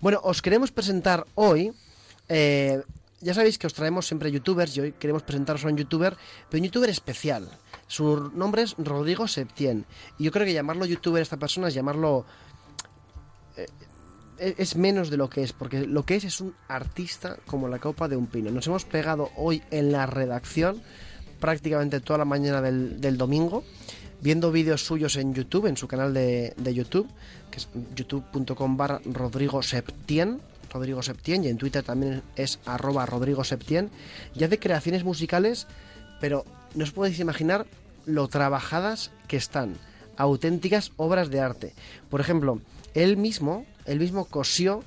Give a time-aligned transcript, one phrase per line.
[0.00, 1.72] Bueno, os queremos presentar hoy.
[2.28, 2.82] eh,
[3.20, 6.16] ya sabéis que os traemos siempre youtubers y hoy queremos presentaros a un youtuber,
[6.48, 7.50] pero un youtuber especial.
[7.86, 9.84] Su nombre es Rodrigo Septien.
[10.18, 12.24] Y yo creo que llamarlo youtuber a esta persona es llamarlo.
[13.56, 13.66] eh,
[14.38, 17.68] e- es menos de lo que es, porque lo que es es un artista como
[17.68, 18.50] la copa de un pino.
[18.50, 20.80] Nos hemos pegado hoy en la redacción
[21.40, 23.64] prácticamente toda la mañana del domingo
[24.20, 27.08] viendo vídeos suyos en YouTube, en su canal de, de YouTube,
[27.50, 30.40] que es youtube.com barra Rodrigo Septien,
[30.72, 33.90] Rodrigo y en Twitter también es arroba Rodrigo Septien,
[34.34, 35.66] y hace creaciones musicales,
[36.20, 37.66] pero no os podéis imaginar
[38.06, 39.74] lo trabajadas que están,
[40.16, 41.74] auténticas obras de arte.
[42.08, 42.60] Por ejemplo,
[42.94, 44.84] él mismo, él mismo cosió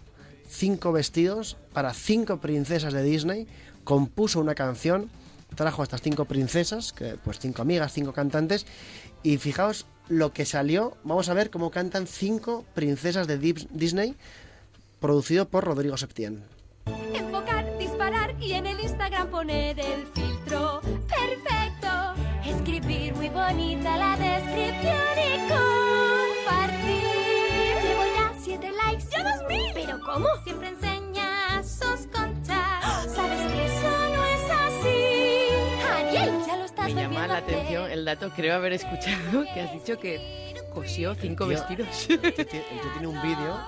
[0.47, 3.47] cinco vestidos para cinco princesas de Disney,
[3.83, 5.09] compuso una canción,
[5.55, 8.65] trajo a estas cinco princesas, que pues cinco amigas, cinco cantantes,
[9.23, 10.97] y fijaos lo que salió.
[11.03, 14.15] Vamos a ver cómo cantan cinco princesas de Disney,
[14.99, 16.43] producido por Rodrigo Septien.
[17.13, 22.13] Enfocar, disparar y en el Instagram poner el filtro perfecto.
[22.45, 27.03] Escribir muy bonita la descripción y compartir.
[27.81, 29.71] Llevo ya siete likes, ya dos mil.
[29.73, 30.27] ¿Pero cómo?
[30.43, 30.92] Siempre enseñas
[37.27, 39.99] lo estás Me llama volviendo la atención el dato, creo haber escuchado que has dicho
[39.99, 42.09] que cosió cinco Tío, vestidos.
[42.09, 43.59] El tío el tío tiene un vídeo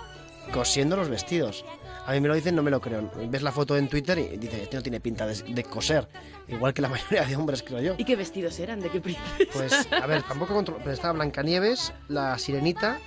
[0.51, 1.65] cosiendo los vestidos.
[2.05, 3.09] A mí me lo dicen, no me lo creo.
[3.29, 6.07] Ves la foto en Twitter y dices, este no tiene pinta de, de coser.
[6.47, 7.95] Igual que la mayoría de hombres, creo yo.
[7.97, 8.79] ¿Y qué vestidos eran?
[8.79, 9.51] ¿De qué princesa?
[9.51, 10.79] Pues, a ver, tampoco controlo.
[10.83, 12.99] Pero estaba Blancanieves, la sirenita.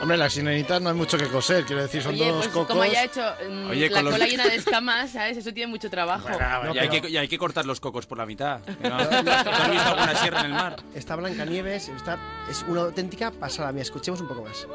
[0.00, 2.68] Hombre, las sirenitas no hay mucho que coser, quiero decir, son Oye, dos pues cocos.
[2.68, 3.20] como ya he hecho
[3.50, 5.36] mm, Oye, la con los- cola llena de escamas, ¿sabes?
[5.38, 6.28] Eso tiene mucho trabajo.
[6.28, 8.60] Bueno, y, hay pero- que, y hay que cortar los cocos por la mitad.
[8.82, 8.98] ¿No?
[9.08, 10.76] ¿Tú has visto alguna sierra en el mar?
[10.94, 12.16] Está Blancanieves, está,
[12.48, 13.72] es una auténtica pasada.
[13.72, 14.66] Mira, escuchemos un poco más.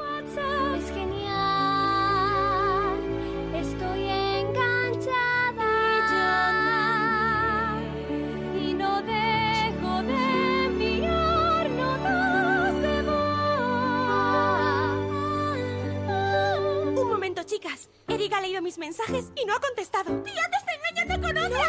[18.73, 20.23] Mis mensajes y no ha contestado.
[20.23, 21.59] ¡Tía, te está engañando con otro!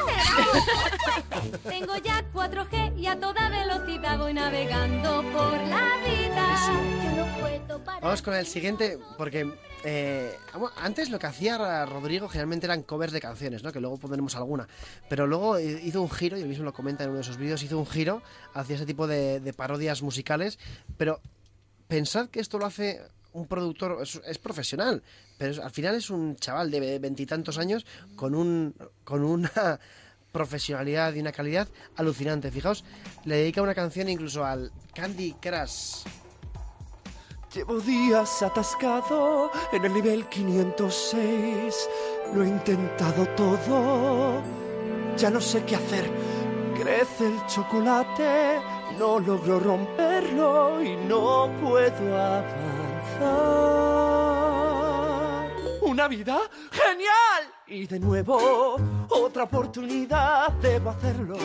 [1.69, 6.57] Tengo ya 4G y a toda velocidad voy navegando por la vida.
[7.05, 8.03] Yo no puedo parar.
[8.03, 9.53] Vamos con el siguiente, porque
[9.85, 10.35] eh,
[10.77, 13.73] antes lo que hacía Rodrigo generalmente eran covers de canciones, ¿no?
[13.73, 14.67] Que luego pondremos alguna.
[15.09, 17.63] Pero luego hizo un giro, y él mismo lo comenta en uno de esos vídeos,
[17.63, 18.23] hizo un giro
[18.55, 20.59] hacia ese tipo de, de parodias musicales.
[20.97, 21.21] Pero
[21.89, 23.03] pensad que esto lo hace
[23.35, 25.03] un productor, es, es profesional,
[25.37, 27.85] pero al final es un chaval de veintitantos años
[28.17, 28.75] con un
[29.05, 29.79] con una
[30.33, 32.51] profesionalidad y una calidad alucinante.
[32.51, 32.85] Fijaos,
[33.25, 36.05] le dedica una canción incluso al Candy Crush.
[37.55, 41.89] Llevo días atascado en el nivel 506.
[42.35, 44.43] Lo he intentado todo.
[45.17, 46.11] Ya no sé qué hacer.
[46.75, 48.61] Crece el chocolate.
[48.99, 52.74] No logro romperlo y no puedo avanzar.
[55.83, 56.41] ¿Una vida?
[56.73, 57.55] ¡Genial!
[57.67, 58.77] Y de nuevo,
[59.09, 61.37] otra oportunidad, debo hacerlo.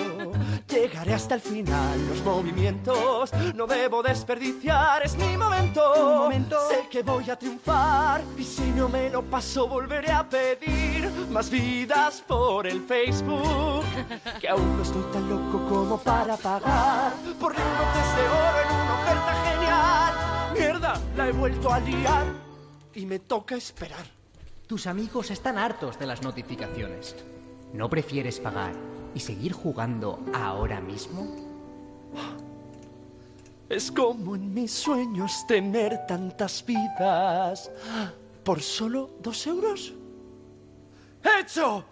[0.68, 6.30] Llegaré hasta el final, los movimientos no debo desperdiciar, es mi momento.
[6.70, 11.50] Sé que voy a triunfar y si no me lo paso volveré a pedir más
[11.50, 13.84] vidas por el Facebook.
[14.42, 18.94] Que aún no estoy tan loco como para pagar por lingotes de oro en una
[19.04, 19.39] oferta.
[20.60, 22.26] Mierda, la he vuelto a liar
[22.94, 24.06] y me toca esperar.
[24.68, 27.16] Tus amigos están hartos de las notificaciones.
[27.72, 28.74] ¿No prefieres pagar
[29.16, 31.34] y seguir jugando ahora mismo?
[33.70, 37.72] Es como en mis sueños tener tantas vidas.
[38.44, 39.94] ¿Por solo dos euros?
[41.24, 41.86] ¡Hecho!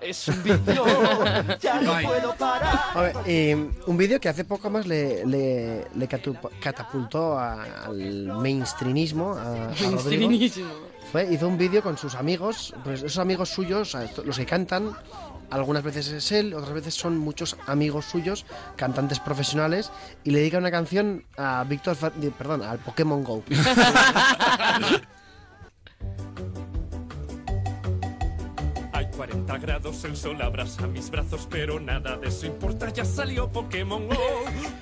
[0.00, 0.84] Es un vicio,
[1.60, 2.80] ya no puedo parar.
[2.94, 5.86] A ver, eh, un vídeo que hace poco más le, le-
[6.60, 9.34] catapultó a- al mainstreamismo.
[9.34, 9.90] A, a Rodrigo.
[9.92, 10.68] Mainstreamísimo.
[11.10, 14.92] Fue, hizo un vídeo con sus amigos, pues esos amigos suyos, los que cantan,
[15.50, 18.46] algunas veces es él, otras veces son muchos amigos suyos,
[18.76, 19.90] cantantes profesionales,
[20.24, 21.96] y le dedica una canción a Víctor,
[22.38, 23.42] perdón, al Pokémon Go.
[29.22, 34.08] 40 grados, el sol abraza mis brazos, pero nada de eso importa, ya salió Pokémon
[34.08, 34.16] Go.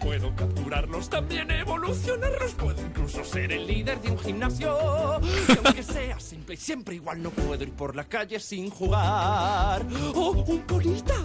[0.00, 5.20] Puedo capturarlos, también evolucionarlos, puedo incluso ser el líder de un gimnasio.
[5.46, 9.84] Y aunque sea simple y siempre igual, no puedo ir por la calle sin jugar.
[10.14, 11.16] ¡Oh, un polita!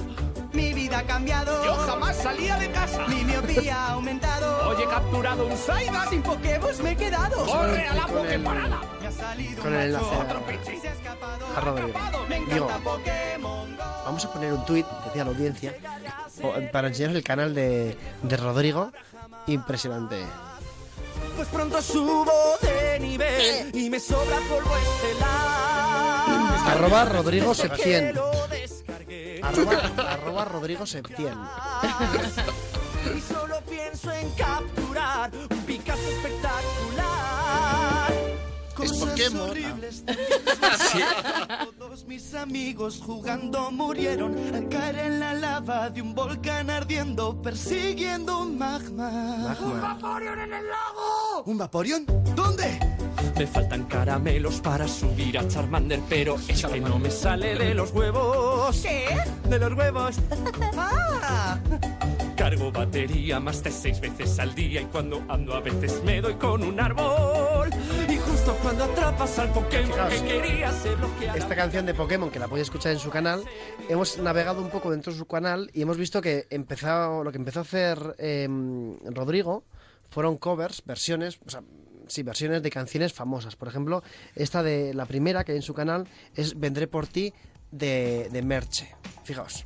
[0.52, 1.66] Mi vida ha cambiado.
[1.66, 3.08] Yo jamás salía de casa.
[3.08, 4.70] Mi miopía ha aumentado.
[4.70, 6.08] Hoy he capturado un Saiga.
[6.10, 7.46] Sin Pokéballs me he quedado.
[7.46, 8.82] ¡Corre a la Poképarada!
[9.02, 10.06] Me ha salido Con un el macho.
[10.06, 10.85] enlace Otro pinche
[11.56, 11.88] y se ha escapado, a Rodrigo.
[12.00, 12.28] escapado.
[12.28, 12.68] Me Digo.
[14.06, 15.76] Vamos a poner un tuit, decía la audiencia,
[16.72, 18.92] para enseñaros el canal de, de Rodrigo.
[19.48, 20.24] Impresionante.
[21.36, 22.32] Pues pronto subo
[22.62, 25.76] de nivel y me sobra polvo estelar.
[26.68, 28.14] Arroba Rodrigo descargué.
[29.42, 31.38] Arroba, arroba Rodrigo Septien.
[33.16, 36.95] Y solo pienso en capturar un Picasso espectacular.
[38.84, 39.50] Es Cosas Pokémon.
[39.50, 40.04] horribles
[41.78, 48.42] Todos mis amigos jugando murieron al caer en la lava de un volcán ardiendo persiguiendo
[48.42, 49.10] un magma.
[49.10, 49.98] Magma.
[51.46, 52.06] ¿Un Vaporeon?
[52.36, 52.80] ¿Dónde?
[53.38, 57.92] Me faltan caramelos para subir a Charmander, pero es que no me sale de los
[57.92, 58.78] huevos.
[58.82, 59.08] ¿Qué?
[59.50, 60.16] De los huevos.
[60.78, 61.58] ah.
[62.36, 66.36] Cargo batería más de seis veces al día y cuando ando a veces me doy
[66.36, 67.45] con un árbol.
[68.54, 71.36] Cuando atrapas al Pokémon Fijaos, que quería se bloquea.
[71.36, 73.44] Esta canción de Pokémon, que la podéis escuchar en su canal,
[73.90, 77.38] hemos navegado un poco dentro de su canal y hemos visto que empezó, lo que
[77.38, 78.48] empezó a hacer eh,
[79.06, 79.64] Rodrigo
[80.10, 81.64] fueron covers, versiones, o sea,
[82.08, 83.56] sí, versiones de canciones famosas.
[83.56, 84.04] Por ejemplo,
[84.36, 87.34] esta de la primera que hay en su canal es Vendré por ti
[87.72, 88.96] de, de Merche.
[89.24, 89.66] Fijaos.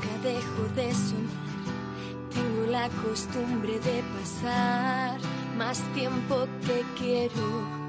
[0.00, 5.20] Nunca dejo de soñar, tengo la costumbre de pasar
[5.56, 7.80] más tiempo que quiero.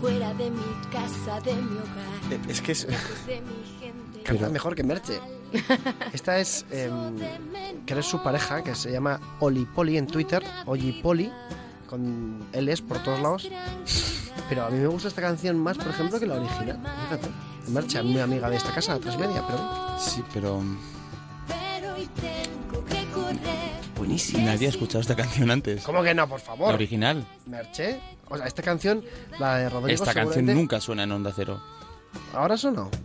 [0.00, 0.62] Fuera de mi
[0.92, 2.86] casa, de mi hogar, Eh, Es que es,
[4.24, 5.20] canta mejor que Merche.
[6.12, 6.90] Esta es, eh,
[7.86, 11.32] que es su pareja, que se llama Oli Poli en Twitter, Oli Poli,
[11.88, 13.48] con L's por todos lados.
[14.48, 16.80] Pero a mí me gusta esta canción más, por ejemplo, que la original.
[17.04, 17.53] Fíjate.
[17.68, 20.62] Merche, muy amiga de esta casa, Transmedia, pero Sí, pero
[21.48, 23.80] Pero tengo que correr.
[23.96, 24.42] buenísima.
[24.44, 25.82] nadie ha escuchado esta canción antes.
[25.84, 26.74] ¿Cómo que no, por La favor?
[26.74, 27.26] original.
[27.46, 28.00] Merche.
[28.28, 29.04] O sea, esta canción,
[29.38, 31.62] la de Rodrigo Esta canción nunca suena en Onda Cero.
[32.32, 32.90] ¿Ahora sonó?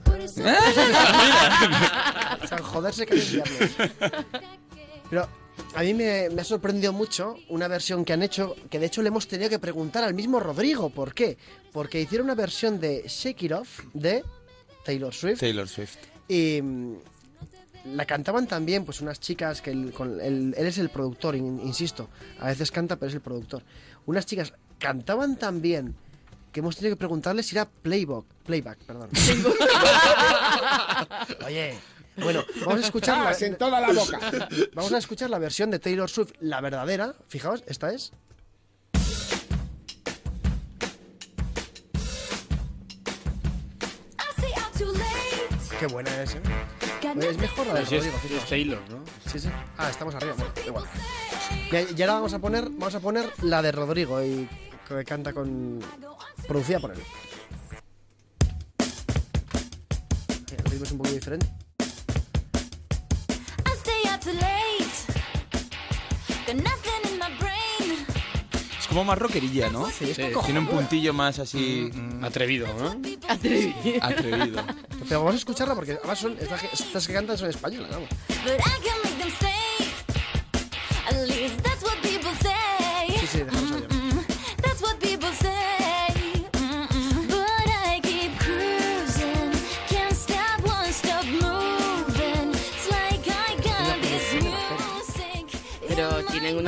[2.41, 3.75] O sea, joderse que es viernes.
[5.09, 5.27] Pero
[5.75, 9.01] a mí me, me ha sorprendido mucho una versión que han hecho, que de hecho
[9.01, 10.89] le hemos tenido que preguntar al mismo Rodrigo.
[10.89, 11.38] ¿Por qué?
[11.73, 14.23] Porque hicieron una versión de Shake It Off de
[14.84, 15.40] Taylor Swift.
[15.40, 15.98] Taylor Swift.
[16.28, 16.96] Y mm,
[17.96, 21.60] la cantaban también pues unas chicas que él, con, él, él es el productor, in-
[21.64, 22.10] insisto.
[22.40, 23.64] A veces canta, pero es el productor.
[24.06, 25.96] Unas chicas cantaban tan bien
[26.52, 29.10] que hemos tenido que preguntarles si era playback, playback, perdón.
[31.46, 31.74] Oye,
[32.18, 34.20] bueno, vamos a escuchar la, en toda la boca.
[34.74, 37.16] vamos a escuchar la versión de Taylor Swift, la verdadera.
[37.28, 38.12] Fijaos, esta es.
[45.80, 46.42] Qué buena es, ¿eh?
[47.22, 48.44] Es mejor la de es, Rodrigo, fijaos.
[48.44, 49.00] es Taylor, ¿no?
[49.31, 49.50] Sí, sí.
[49.78, 50.34] Ah, estamos arriba.
[50.38, 50.86] Bueno, igual.
[51.72, 54.50] Y, y ahora vamos a poner, vamos a poner la de Rodrigo y
[54.88, 55.80] que canta con
[56.48, 57.00] producida por él.
[60.52, 61.48] El ritmo es un poco diferente.
[63.66, 64.90] I stay up too late.
[66.46, 67.49] Got nothing in my brain.
[68.89, 69.88] Como más rockerilla, ¿no?
[69.89, 70.24] Sí, es Sí.
[70.45, 71.91] Tiene un puntillo más así
[72.24, 72.95] Atrevido, ¿no?
[73.27, 73.74] Atrevido.
[74.01, 74.63] atrevido.
[75.07, 78.09] Pero vamos a escucharla porque además son, estas, que- cantan son españolas, vamos.
[81.07, 81.69] But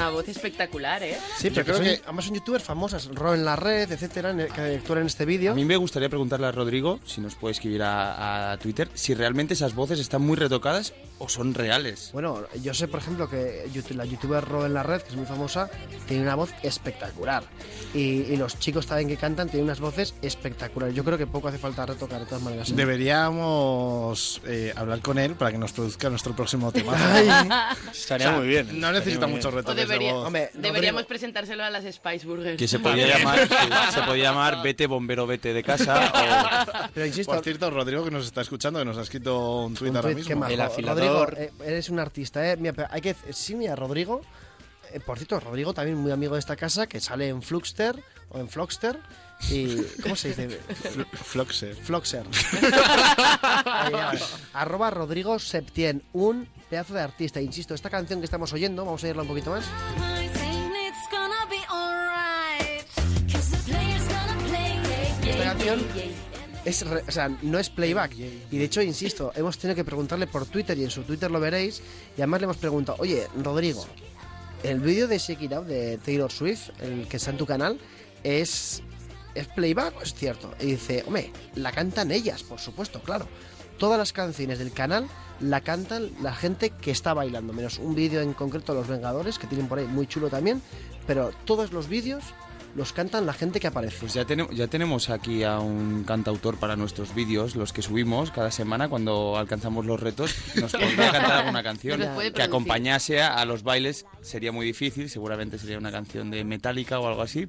[0.01, 1.17] una voz espectacular, ¿eh?
[1.37, 4.99] Sí, pero creo que- además son youtubers famosas, Ro en la red, etcétera, que actúan
[4.99, 5.51] en este vídeo.
[5.51, 9.13] A mí me gustaría preguntarle a Rodrigo, si nos puede escribir a, a Twitter, si
[9.13, 12.09] realmente esas voces están muy retocadas o son reales.
[12.13, 15.25] Bueno, yo sé, por ejemplo, que la youtuber Ro en la red, que es muy
[15.25, 15.69] famosa,
[16.07, 17.43] tiene una voz espectacular.
[17.93, 20.95] Y, y los chicos también que cantan tienen unas voces espectaculares.
[20.95, 22.69] Yo creo que poco hace falta retocar de todas maneras.
[22.69, 22.73] ¿eh?
[22.75, 26.95] Deberíamos eh, hablar con él para que nos produzca nuestro próximo tema.
[27.91, 28.79] Estaría muy bien.
[28.79, 32.57] No necesita muchos retoques debería- Deberíamos Rodrigo- presentárselo a las Spice Burgers.
[32.57, 33.55] Que se podía llamar, sí,
[33.93, 36.11] se podía llamar Vete bombero, vete de casa
[36.93, 39.89] Pero insisto, Por cierto, Rodrigo, que nos está escuchando, que nos ha escrito un tweet
[39.89, 40.39] ahora tuit, qué mismo.
[40.41, 40.51] majo.
[40.53, 41.29] El afilador.
[41.35, 42.57] Rodrigo, eh, eres un artista, ¿eh?
[42.57, 44.21] Mira, pero hay que sí, mira, Rodrigo.
[44.93, 47.95] eh, por cierto, Rodrigo también muy amigo de esta casa, que sale en Fluxter
[48.29, 48.97] o en Floxter.
[49.49, 50.47] Y, ¿Cómo se dice?
[50.49, 51.75] Fl- Floxer.
[51.75, 52.25] Floxer.
[53.65, 54.19] Ahí.
[54.53, 57.41] Arroba Rodrigo Septien, un pedazo de artista.
[57.41, 59.65] Insisto, esta canción que estamos oyendo, vamos a oírla un poquito más.
[65.27, 65.79] Esta canción
[66.65, 68.13] Es re- o sea, no es playback.
[68.51, 71.39] Y de hecho, insisto, hemos tenido que preguntarle por Twitter y en su Twitter lo
[71.39, 71.81] veréis.
[72.17, 73.85] Y además le hemos preguntado, oye, Rodrigo,
[74.63, 77.79] el vídeo de Shake It Out de Taylor Swift, el que está en tu canal,
[78.23, 78.83] ¿es,
[79.35, 80.53] ¿es playback es cierto?
[80.59, 83.27] Y dice, hombre, la cantan ellas, por supuesto, claro.
[83.77, 85.07] Todas las canciones del canal
[85.39, 89.47] la cantan la gente que está bailando, menos un vídeo en concreto, Los Vengadores, que
[89.47, 90.61] tienen por ahí muy chulo también.
[91.07, 92.23] Pero todos los vídeos
[92.75, 93.97] los cantan la gente que aparece.
[93.99, 98.31] Pues ya, tenemos ya tenemos aquí a un cantautor para nuestros vídeos, los que subimos
[98.31, 100.35] cada semana cuando alcanzamos los retos.
[100.55, 102.01] Nos podría cantar alguna canción
[102.33, 104.05] que acompañase a, los bailes.
[104.21, 107.47] Sería muy difícil, seguramente sería una canción de Metallica o algo así,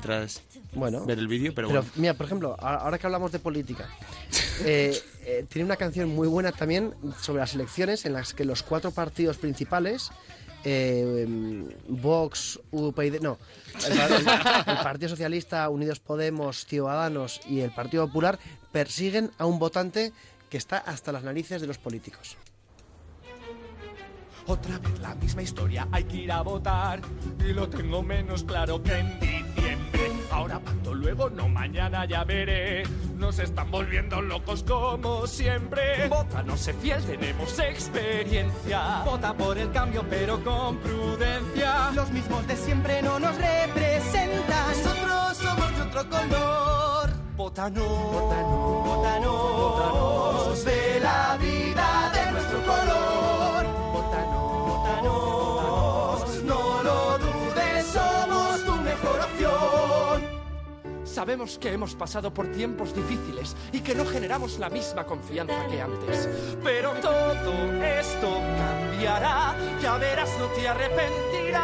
[0.00, 0.42] tras
[0.74, 1.92] Bueno, ver el vídeo, pero, Pero bueno.
[1.96, 3.88] mira, por ejemplo, ahora que hablamos de política,
[4.64, 8.62] eh, eh, tiene una canción muy buena también sobre las elecciones en las que los
[8.62, 10.10] cuatro partidos principales,
[10.64, 11.26] eh,
[11.88, 13.38] Vox, UPyD, no,
[13.86, 18.38] el, el- el Partido Socialista, Unidos Podemos, Ciudadanos y el Partido Popular
[18.70, 20.12] persiguen a un votante
[20.50, 22.36] que está hasta las narices de los políticos.
[24.46, 27.00] Otra vez la misma historia, hay que ir a votar
[27.38, 29.41] y lo tengo menos claro que en diciembre.
[30.32, 32.84] Ahora pacto luego, no mañana ya veré.
[33.18, 36.08] Nos están volviendo locos como siempre.
[36.08, 39.02] Vota, no sé fiel, tenemos experiencia.
[39.04, 41.90] Vota por el cambio, pero con prudencia.
[41.94, 44.68] Los mismos de siempre no nos representan.
[44.68, 47.10] Nosotros somos de otro color.
[47.36, 53.41] Vota no, Vota no, vota no, de la vida de nuestro color.
[61.12, 65.82] Sabemos que hemos pasado por tiempos difíciles y que no generamos la misma confianza que
[65.82, 66.26] antes.
[66.64, 71.62] Pero todo esto cambiará, ya verás, no te arrepentirás.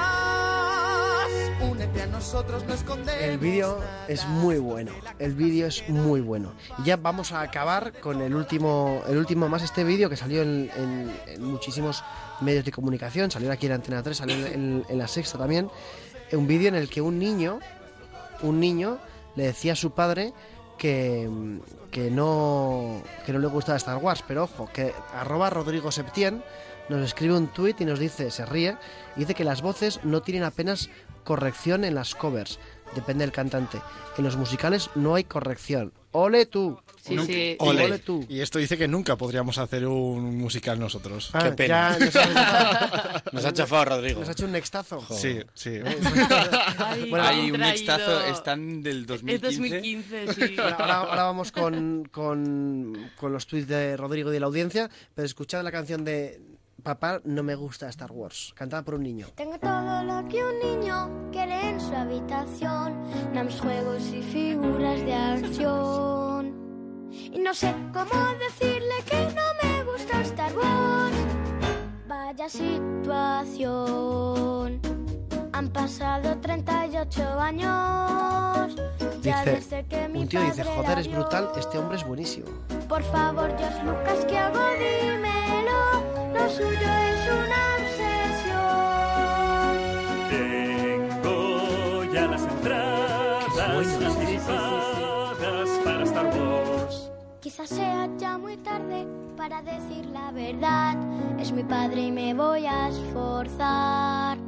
[1.62, 3.23] Únete a nosotros, no escondemos.
[3.23, 4.93] El vídeo es muy bueno.
[5.19, 6.52] El vídeo es muy bueno.
[6.78, 10.43] Y ya vamos a acabar con el último, el último más este vídeo que salió
[10.43, 12.05] en, en- en muchísimos
[12.43, 13.31] medios de comunicación.
[13.31, 15.71] Salió aquí en Antena 3, salió en, en- la sexta también.
[16.33, 17.61] Un vídeo en el que un niño,
[18.43, 18.99] un niño
[19.38, 20.35] le decía a su padre
[20.76, 21.30] que,
[21.90, 26.42] que no que no le gustaba Star Wars, pero ojo, que arroba Rodrigo Septien
[26.88, 28.76] nos escribe un tuit y nos dice, se ríe,
[29.16, 30.90] y dice que las voces no tienen apenas
[31.23, 32.59] corrección en las covers,
[32.95, 33.80] depende del cantante.
[34.16, 35.92] En los musicales no hay corrección.
[36.12, 36.79] ¡Ole tú!
[37.03, 37.57] Sí, Nunca- sí.
[37.61, 37.85] Ole.
[37.85, 38.25] Ole tú.
[38.29, 41.31] Y esto dice que nunca podríamos hacer un musical nosotros.
[41.33, 41.97] Ah, Qué pena.
[41.99, 44.21] ya nos ha, Nos ha chafado Rodrigo.
[44.21, 45.00] nos ha hecho un nextazo.
[45.15, 45.71] Sí, sí.
[46.79, 47.75] Ay, Bueno, Hay un traído.
[47.77, 49.35] extazo, están del 2015.
[49.49, 50.55] Es 2015, sí.
[50.57, 54.91] Bueno, ahora, ahora vamos con, con, con los tweets de Rodrigo y de la audiencia,
[55.15, 56.41] pero escuchad la canción de
[56.82, 59.26] Papá no me gusta Star Wars, cantada por un niño.
[59.35, 62.94] Tengo todo lo que un niño quiere en su habitación,
[63.32, 66.54] names, juegos y figuras de acción.
[67.11, 71.16] Y no sé cómo decirle que no me gusta Star Wars.
[72.06, 73.78] Vaya situación.
[75.52, 78.76] Han pasado 38 años.
[79.20, 81.16] Ya Dice, desde que mi un tío dice, joder, es vio".
[81.18, 82.47] brutal, este hombre es buenísimo.
[82.88, 84.61] Por favor, Dios Lucas, ¿qué hago?
[84.78, 86.08] Dímelo.
[86.38, 89.73] Lo suyo es una obsesión.
[90.30, 97.11] Tengo ya las entradas anticipadas para Star Wars.
[97.40, 100.97] Quizás sea ya muy tarde para decir la verdad.
[101.40, 104.48] Es mi padre y me voy a esforzar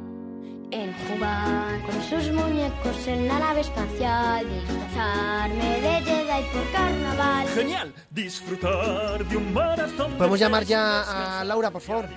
[0.71, 7.47] en jugar con sus muñecos en la nave espacial, disfrazarme de Jedi por carnaval.
[7.49, 10.13] Genial, disfrutar de un maratón.
[10.13, 12.07] ¿Podemos de llamar ya a Laura, por favor?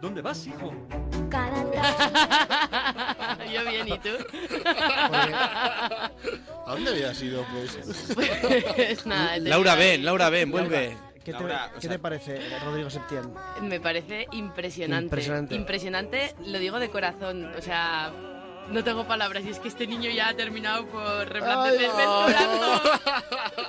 [0.00, 0.70] ¿Dónde vas, hijo?
[3.52, 4.10] Yo bien, ¿y tú?
[6.66, 7.78] ¿A dónde habías ido, pues?
[8.76, 10.96] Pues nada, Laura, ven, Laura, ven, vuelve.
[11.26, 13.34] ¿Qué te, Laura, o qué sea- te parece, Rodrigo Septién?
[13.62, 15.04] Me parece impresionante.
[15.06, 15.54] Impresionante.
[15.56, 17.46] Impresionante, lo digo de corazón.
[17.58, 18.12] O sea,
[18.70, 19.44] no tengo palabras.
[19.44, 22.80] Y es que este niño ya ha terminado por reblandecerme el corazón.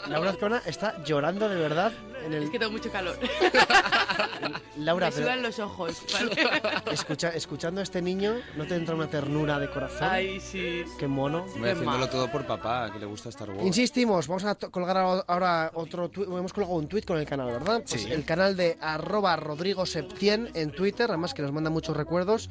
[0.10, 1.92] Laura Azcona está llorando de verdad
[2.26, 2.44] en el...
[2.44, 3.18] Es que tengo mucho calor.
[4.78, 6.04] Laura, Me pero sudan los ojos.
[6.14, 6.32] ¿vale?
[6.92, 10.08] escucha, escuchando a este niño, ¿no te entra una ternura de corazón?
[10.10, 10.84] Ay, sí.
[11.00, 11.46] Qué mono.
[11.54, 13.66] Hombre, haciéndolo todo por papá, que le gusta Star Wars.
[13.66, 17.82] Insistimos, vamos a colgar ahora otro tuit, hemos colgado un tuit con el canal, ¿verdad?
[17.88, 18.12] Pues Sí.
[18.12, 22.50] el canal de arroba Rodrigo Septien en Twitter, además que nos manda muchos recuerdos.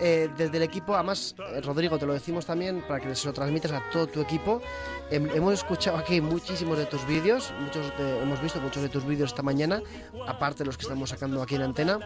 [0.00, 3.32] Eh, desde el equipo, además, eh, Rodrigo, te lo decimos también para que se lo
[3.32, 4.60] transmitas a todo tu equipo.
[5.12, 9.06] Hem- hemos escuchado aquí muchísimos de tus vídeos, muchos de- hemos visto muchos de tus
[9.06, 9.80] vídeos esta mañana,
[10.26, 12.00] aparte de los que estamos sacando aquí en antena.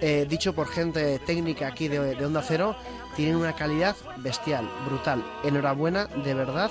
[0.00, 2.76] Eh, dicho por gente técnica aquí de, de Onda Cero,
[3.16, 5.24] tienen una calidad bestial, brutal.
[5.42, 6.70] Enhorabuena, de verdad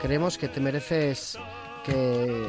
[0.00, 1.36] Creemos que te mereces
[1.84, 2.46] que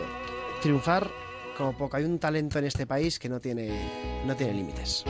[0.62, 1.10] triunfar
[1.58, 1.98] como poco.
[1.98, 5.04] Hay un talento en este país que no tiene, no tiene límites.